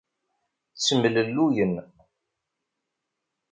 [0.75, 1.73] Ttemlelluyen.